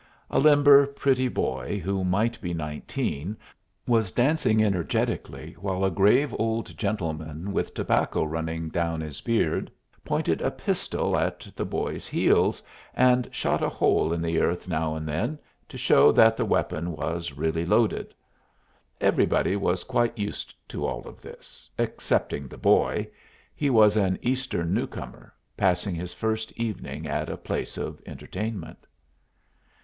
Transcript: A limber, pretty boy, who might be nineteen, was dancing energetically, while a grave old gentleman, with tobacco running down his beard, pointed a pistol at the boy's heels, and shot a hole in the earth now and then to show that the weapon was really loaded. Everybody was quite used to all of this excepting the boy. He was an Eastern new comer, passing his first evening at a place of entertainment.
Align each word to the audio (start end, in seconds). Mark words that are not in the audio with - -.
A 0.31 0.39
limber, 0.39 0.87
pretty 0.87 1.27
boy, 1.27 1.77
who 1.77 2.03
might 2.03 2.41
be 2.41 2.55
nineteen, 2.55 3.37
was 3.85 4.11
dancing 4.11 4.63
energetically, 4.63 5.53
while 5.61 5.85
a 5.85 5.91
grave 5.91 6.33
old 6.39 6.75
gentleman, 6.75 7.51
with 7.53 7.75
tobacco 7.75 8.23
running 8.23 8.69
down 8.69 9.01
his 9.01 9.21
beard, 9.21 9.69
pointed 10.03 10.41
a 10.41 10.49
pistol 10.49 11.15
at 11.15 11.47
the 11.55 11.65
boy's 11.65 12.07
heels, 12.07 12.63
and 12.95 13.29
shot 13.31 13.61
a 13.61 13.69
hole 13.69 14.11
in 14.11 14.23
the 14.23 14.39
earth 14.41 14.67
now 14.67 14.95
and 14.95 15.07
then 15.07 15.37
to 15.69 15.77
show 15.77 16.11
that 16.11 16.35
the 16.35 16.45
weapon 16.45 16.93
was 16.93 17.33
really 17.33 17.63
loaded. 17.63 18.11
Everybody 18.99 19.55
was 19.55 19.83
quite 19.83 20.17
used 20.17 20.55
to 20.69 20.83
all 20.83 21.07
of 21.07 21.21
this 21.21 21.69
excepting 21.77 22.47
the 22.47 22.57
boy. 22.57 23.07
He 23.55 23.69
was 23.69 23.95
an 23.97 24.17
Eastern 24.23 24.73
new 24.73 24.87
comer, 24.87 25.31
passing 25.55 25.93
his 25.93 26.11
first 26.11 26.51
evening 26.59 27.05
at 27.07 27.29
a 27.29 27.37
place 27.37 27.77
of 27.77 28.01
entertainment. 28.07 28.87